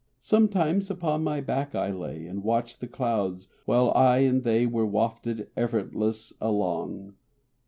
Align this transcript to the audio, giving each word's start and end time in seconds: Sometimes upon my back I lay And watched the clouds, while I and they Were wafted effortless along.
Sometimes 0.17 0.89
upon 0.89 1.23
my 1.23 1.41
back 1.41 1.75
I 1.75 1.91
lay 1.91 2.25
And 2.25 2.41
watched 2.43 2.79
the 2.81 2.87
clouds, 2.87 3.49
while 3.65 3.91
I 3.93 4.21
and 4.21 4.41
they 4.41 4.65
Were 4.65 4.83
wafted 4.83 5.51
effortless 5.55 6.33
along. 6.41 7.13